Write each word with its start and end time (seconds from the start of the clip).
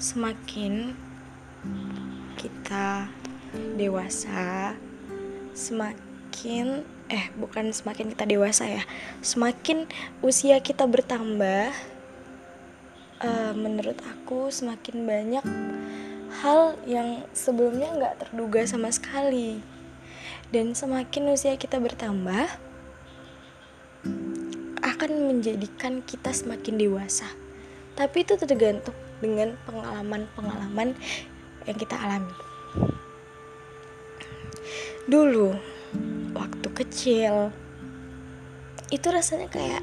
semakin 0.00 0.96
kita 2.40 3.10
dewasa 3.76 4.72
semakin 5.52 6.86
eh 7.10 7.28
bukan 7.36 7.74
semakin 7.74 8.14
kita 8.16 8.24
dewasa 8.24 8.64
ya 8.64 8.82
semakin 9.20 9.84
usia 10.24 10.62
kita 10.64 10.88
bertambah 10.88 11.68
uh, 13.20 13.52
menurut 13.52 13.98
aku 14.08 14.48
semakin 14.48 15.04
banyak 15.04 15.44
hal 16.40 16.78
yang 16.88 17.26
sebelumnya 17.34 17.92
nggak 17.92 18.16
terduga 18.24 18.64
sama 18.64 18.88
sekali. 18.94 19.60
Dan 20.50 20.74
semakin 20.74 21.30
usia 21.30 21.54
kita 21.54 21.78
bertambah 21.78 22.48
akan 24.80 25.10
menjadikan 25.30 26.02
kita 26.02 26.34
semakin 26.34 26.74
dewasa 26.80 27.28
tapi 27.98 28.22
itu 28.26 28.34
tergantung 28.38 28.96
dengan 29.20 29.54
pengalaman-pengalaman 29.68 30.96
yang 31.68 31.76
kita 31.76 31.96
alami. 31.96 32.34
Dulu 35.10 35.54
waktu 36.32 36.68
kecil 36.72 37.50
itu 38.90 39.06
rasanya 39.10 39.50
kayak 39.50 39.82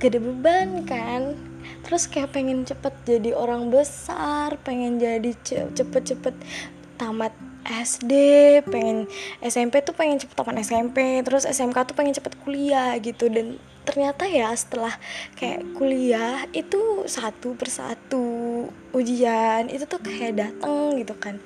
ada 0.00 0.18
beban 0.18 0.88
kan? 0.88 1.36
Terus 1.84 2.08
kayak 2.08 2.32
pengen 2.32 2.64
cepet 2.64 2.94
jadi 3.04 3.36
orang 3.36 3.68
besar 3.68 4.56
pengen 4.64 4.96
jadi 4.96 5.36
cepet-cepet 5.76 6.32
tamat 6.96 7.36
SD 7.60 8.12
pengen 8.64 9.04
SMP 9.44 9.84
tuh 9.84 9.92
pengen 9.92 10.16
cepet 10.16 10.32
tamat 10.32 10.56
SMP 10.64 11.20
terus 11.20 11.44
SMK 11.44 11.92
tuh 11.92 11.94
pengen 11.94 12.16
cepet 12.16 12.32
kuliah 12.40 12.96
gitu. 12.96 13.28
Dan 13.28 13.60
ternyata 13.84 14.28
ya 14.28 14.52
setelah 14.52 14.92
kayak 15.34 15.64
kuliah 15.74 16.44
itu 16.52 17.08
satu 17.08 17.56
persatu 17.56 18.68
ujian 18.92 19.66
itu 19.72 19.84
tuh 19.88 20.00
kayak 20.00 20.36
dateng 20.36 21.00
gitu 21.00 21.14
kan. 21.16 21.40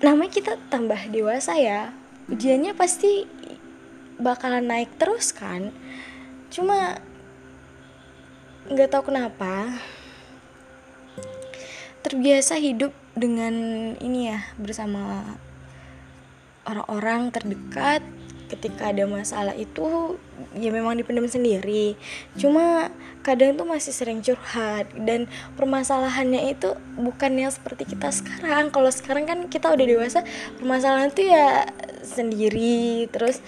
Namanya 0.00 0.32
kita 0.32 0.52
tambah 0.72 0.98
dewasa 1.12 1.54
ya 1.60 1.92
ujiannya 2.32 2.72
pasti 2.72 3.28
bakalan 4.16 4.64
naik 4.64 4.96
terus 4.96 5.32
kan. 5.32 5.72
Cuma 6.48 6.98
nggak 8.70 8.90
tahu 8.92 9.12
kenapa 9.12 9.76
terbiasa 12.00 12.56
hidup 12.56 12.96
dengan 13.12 13.52
ini 14.00 14.32
ya 14.32 14.40
bersama 14.56 15.36
orang-orang 16.64 17.28
terdekat 17.28 18.00
ketika 18.50 18.90
ada 18.90 19.06
masalah 19.06 19.54
itu 19.54 20.18
ya 20.58 20.74
memang 20.74 20.98
dipendam 20.98 21.30
sendiri. 21.30 21.94
Cuma 22.34 22.90
kadang 23.22 23.54
tuh 23.54 23.62
masih 23.68 23.94
sering 23.94 24.18
curhat 24.18 24.90
dan 25.06 25.30
permasalahannya 25.54 26.50
itu 26.50 26.74
bukan 26.98 27.38
yang 27.38 27.52
seperti 27.54 27.94
kita 27.94 28.10
sekarang. 28.10 28.74
Kalau 28.74 28.90
sekarang 28.90 29.24
kan 29.30 29.38
kita 29.46 29.70
udah 29.70 29.86
dewasa 29.86 30.26
permasalahan 30.58 31.14
tuh 31.14 31.30
ya 31.30 31.70
sendiri. 32.02 33.06
Terus 33.14 33.38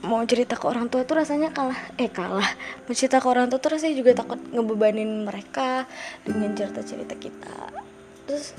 mau 0.00 0.24
cerita 0.24 0.56
ke 0.56 0.64
orang 0.64 0.88
tua 0.88 1.04
tuh 1.04 1.18
rasanya 1.18 1.50
kalah 1.50 1.80
eh 1.98 2.08
kalah. 2.08 2.56
Mau 2.86 2.94
cerita 2.94 3.18
ke 3.18 3.26
orang 3.26 3.50
tua 3.50 3.58
tuh 3.58 3.74
rasanya 3.74 3.98
juga 3.98 4.14
takut 4.14 4.38
ngebebanin 4.54 5.26
mereka 5.26 5.84
dengan 6.22 6.54
cerita 6.54 6.80
cerita 6.86 7.18
kita. 7.18 7.74
Terus 8.24 8.54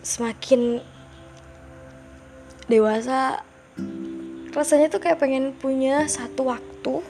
semakin 0.00 0.80
dewasa 2.70 3.42
rasanya 4.54 4.86
tuh 4.86 5.02
kayak 5.02 5.18
pengen 5.18 5.50
punya 5.50 6.06
satu 6.06 6.54
waktu 6.54 7.02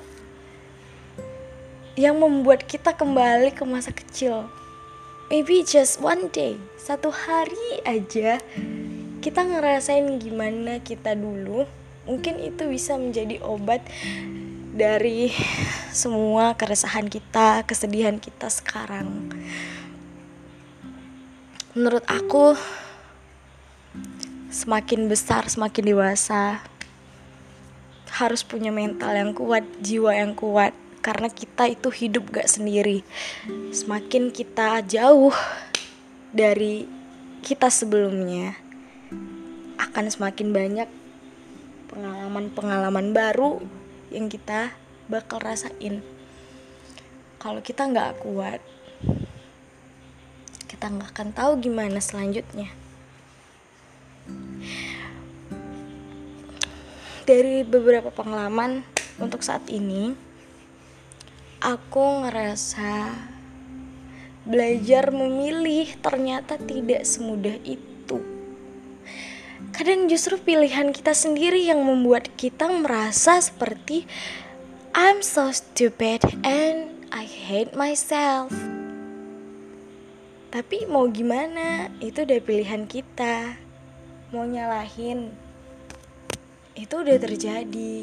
yang 2.01 2.17
membuat 2.17 2.65
kita 2.65 2.97
kembali 2.97 3.53
ke 3.53 3.69
masa 3.69 3.93
kecil. 3.93 4.49
Maybe 5.29 5.61
just 5.63 6.01
one 6.01 6.33
day 6.33 6.57
satu 6.81 7.13
hari 7.13 7.85
aja 7.85 8.41
kita 9.21 9.41
ngerasain 9.45 10.17
gimana 10.17 10.81
kita 10.81 11.13
dulu. 11.13 11.69
Mungkin 12.09 12.41
itu 12.41 12.65
bisa 12.65 12.97
menjadi 12.97 13.45
obat 13.45 13.85
dari 14.73 15.29
semua 15.93 16.57
keresahan 16.57 17.13
kita 17.13 17.69
kesedihan 17.69 18.17
kita 18.17 18.49
sekarang. 18.49 19.29
Menurut 21.77 22.03
aku 22.09 22.57
semakin 24.51 25.07
besar, 25.07 25.47
semakin 25.47 25.95
dewasa, 25.95 26.59
harus 28.11 28.43
punya 28.43 28.75
mental 28.75 29.15
yang 29.15 29.31
kuat, 29.31 29.63
jiwa 29.79 30.11
yang 30.11 30.35
kuat, 30.35 30.75
karena 31.01 31.31
kita 31.31 31.71
itu 31.71 31.89
hidup 31.89 32.29
gak 32.35 32.51
sendiri. 32.51 33.07
Semakin 33.71 34.35
kita 34.35 34.83
jauh 34.83 35.31
dari 36.35 36.91
kita 37.47 37.71
sebelumnya, 37.71 38.59
akan 39.79 40.11
semakin 40.11 40.51
banyak 40.51 40.89
pengalaman-pengalaman 41.89 43.15
baru 43.15 43.63
yang 44.11 44.27
kita 44.27 44.75
bakal 45.07 45.39
rasain. 45.41 46.03
Kalau 47.41 47.65
kita 47.65 47.89
nggak 47.89 48.21
kuat, 48.21 48.61
kita 50.69 50.87
nggak 50.87 51.11
akan 51.17 51.29
tahu 51.33 51.53
gimana 51.59 51.99
selanjutnya. 51.99 52.69
Dari 57.27 57.65
beberapa 57.67 58.09
pengalaman 58.09 58.85
untuk 59.21 59.45
saat 59.45 59.67
ini 59.69 60.17
aku 61.61 62.25
ngerasa 62.25 63.13
belajar 64.49 65.13
memilih 65.13 65.93
ternyata 66.01 66.57
tidak 66.57 67.05
semudah 67.05 67.61
itu. 67.63 68.19
Kadang 69.77 70.09
justru 70.09 70.41
pilihan 70.41 70.91
kita 70.91 71.13
sendiri 71.13 71.61
yang 71.61 71.85
membuat 71.85 72.33
kita 72.35 72.67
merasa 72.67 73.39
seperti 73.39 74.09
I'm 74.97 75.23
so 75.23 75.53
stupid 75.53 76.25
and 76.43 76.91
I 77.13 77.29
hate 77.29 77.77
myself. 77.77 78.51
Tapi 80.51 80.89
mau 80.91 81.07
gimana? 81.07 81.95
Itu 82.03 82.27
udah 82.27 82.41
pilihan 82.43 82.91
kita. 82.91 83.55
Mau 84.35 84.43
nyalahin 84.43 85.31
itu 86.81 86.95
udah 86.97 87.17
terjadi. 87.21 87.97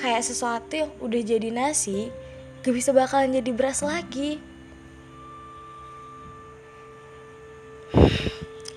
Kayak 0.00 0.24
sesuatu 0.24 0.72
yang 0.72 0.90
udah 0.98 1.20
jadi 1.20 1.48
nasi 1.52 2.08
gak 2.64 2.72
bisa 2.72 2.90
bakalan 2.96 3.36
jadi 3.36 3.52
beras 3.52 3.84
lagi. 3.84 4.40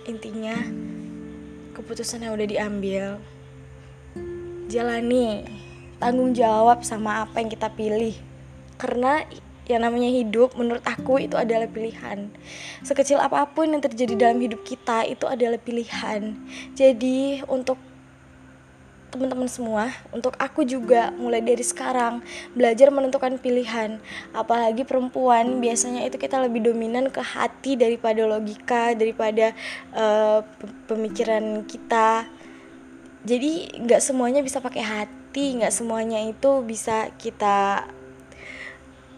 Intinya 0.06 0.53
keputusan 1.73 2.28
yang 2.28 2.35
udah 2.35 2.47
diambil 2.47 3.06
jalani 4.67 5.47
tanggung 5.97 6.35
jawab 6.35 6.84
sama 6.84 7.23
apa 7.23 7.40
yang 7.40 7.47
kita 7.47 7.72
pilih. 7.72 8.13
Karena 8.75 9.23
yang 9.66 9.81
namanya 9.81 10.12
hidup 10.12 10.53
menurut 10.59 10.84
aku 10.85 11.23
itu 11.23 11.40
adalah 11.40 11.66
pilihan. 11.72 12.29
Sekecil 12.85 13.17
apa 13.17 13.47
pun 13.50 13.72
yang 13.72 13.81
terjadi 13.81 14.13
dalam 14.13 14.38
hidup 14.44 14.62
kita 14.62 15.07
itu 15.07 15.25
adalah 15.25 15.57
pilihan. 15.57 16.38
Jadi 16.78 17.41
untuk 17.50 17.94
teman-teman 19.16 19.48
semua, 19.48 19.96
untuk 20.12 20.36
aku 20.36 20.68
juga 20.68 21.16
mulai 21.16 21.40
dari 21.40 21.64
sekarang 21.64 22.20
belajar 22.52 22.92
menentukan 22.92 23.40
pilihan. 23.40 24.03
Apalagi 24.36 24.84
perempuan, 24.84 25.64
biasanya 25.64 26.03
itu 26.03 26.20
kita 26.20 26.44
lebih 26.44 26.68
dominan 26.68 27.08
ke 27.08 27.24
hati 27.24 27.80
daripada 27.80 28.28
logika, 28.28 28.92
daripada 28.92 29.56
uh, 29.96 30.44
pemikiran 30.91 31.64
kita. 31.64 32.28
Jadi 33.23 33.79
nggak 33.79 34.03
semuanya 34.03 34.44
bisa 34.44 34.59
pakai 34.59 34.84
hati, 34.84 35.64
nggak 35.64 35.72
semuanya 35.72 36.20
itu 36.20 36.61
bisa 36.68 37.09
kita 37.16 37.88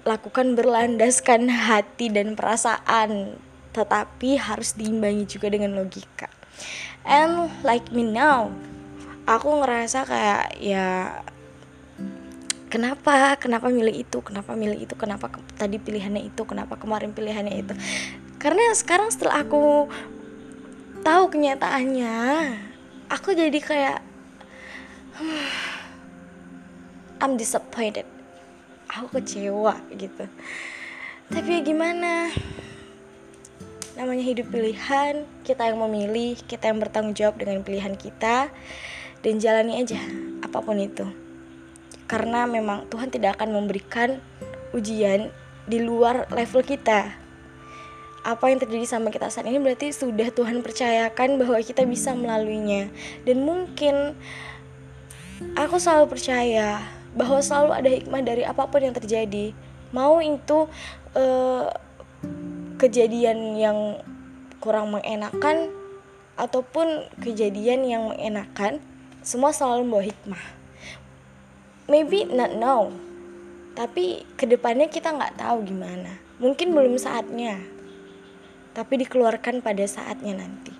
lakukan 0.05 0.55
berlandaskan 0.55 1.49
hati 1.49 2.13
dan 2.13 2.37
perasaan, 2.37 3.35
tetapi 3.73 4.39
harus 4.39 4.77
diimbangi 4.77 5.27
juga 5.27 5.51
dengan 5.51 5.75
logika. 5.75 6.31
And 7.03 7.51
like 7.67 7.91
me 7.91 8.07
now, 8.07 8.55
aku 9.27 9.59
ngerasa 9.59 10.07
kayak 10.07 10.43
ya 10.63 11.19
kenapa? 12.71 13.35
Kenapa 13.35 13.67
milih 13.67 14.07
itu? 14.07 14.23
Kenapa 14.23 14.55
milih 14.55 14.87
itu? 14.87 14.95
Kenapa 14.95 15.27
ke, 15.27 15.43
tadi 15.59 15.77
pilihannya 15.77 16.31
itu? 16.31 16.47
Kenapa 16.47 16.79
kemarin 16.79 17.11
pilihannya 17.11 17.59
itu? 17.59 17.75
Karena 18.39 18.71
sekarang 18.71 19.11
setelah 19.11 19.43
aku 19.43 19.91
tahu 21.03 21.23
kenyataannya 21.27 22.15
aku 23.11 23.35
jadi 23.35 23.59
kayak 23.59 23.99
I'm 27.21 27.35
disappointed. 27.35 28.07
Aku 28.87 29.19
kecewa 29.19 29.75
gitu. 29.91 30.31
Tapi 31.27 31.59
ya 31.59 31.61
gimana? 31.65 32.31
Namanya 33.99 34.23
hidup 34.23 34.47
pilihan 34.53 35.27
kita 35.43 35.67
yang 35.67 35.83
memilih 35.83 36.39
kita 36.47 36.71
yang 36.71 36.79
bertanggung 36.79 37.17
jawab 37.17 37.35
dengan 37.41 37.65
pilihan 37.65 37.97
kita 37.99 38.47
dan 39.21 39.41
jalani 39.41 39.81
aja 39.81 39.99
apa 40.43 40.59
pun 40.61 40.77
itu. 40.77 41.05
Karena 42.07 42.47
memang 42.47 42.87
Tuhan 42.87 43.11
tidak 43.11 43.39
akan 43.39 43.51
memberikan 43.51 44.23
ujian 44.71 45.29
di 45.67 45.83
luar 45.83 46.29
level 46.31 46.63
kita. 46.63 47.11
Apa 48.23 48.51
yang 48.51 48.59
terjadi 48.59 48.87
sama 48.87 49.11
kita 49.11 49.31
saat 49.31 49.47
ini 49.47 49.59
berarti 49.59 49.91
sudah 49.91 50.31
Tuhan 50.31 50.63
percayakan 50.63 51.39
bahwa 51.39 51.59
kita 51.59 51.83
bisa 51.83 52.15
melaluinya. 52.15 52.91
Dan 53.23 53.43
mungkin 53.43 54.15
aku 55.55 55.79
selalu 55.79 56.11
percaya 56.11 56.83
bahwa 57.15 57.39
selalu 57.43 57.71
ada 57.75 57.89
hikmah 57.91 58.21
dari 58.23 58.43
apa 58.43 58.67
pun 58.67 58.83
yang 58.83 58.95
terjadi. 58.95 59.51
Mau 59.95 60.19
itu 60.19 60.67
uh, 61.15 61.71
kejadian 62.79 63.55
yang 63.55 63.99
kurang 64.59 64.91
mengenakan 64.91 65.71
ataupun 66.37 67.07
kejadian 67.23 67.87
yang 67.87 68.03
mengenakan 68.11 68.83
semua 69.27 69.51
selalu 69.51 69.83
membawa 69.83 70.03
hikmah. 70.07 70.43
Maybe 71.91 72.23
not 72.23 72.55
now 72.55 72.95
tapi 73.75 74.23
ke 74.39 74.47
depannya 74.47 74.87
kita 74.87 75.11
nggak 75.11 75.35
tahu 75.35 75.67
gimana. 75.67 76.23
Mungkin 76.39 76.71
belum 76.71 76.95
saatnya 76.95 77.59
tapi 78.71 79.03
dikeluarkan 79.03 79.65
pada 79.65 79.83
saatnya 79.89 80.37
nanti 80.37 80.76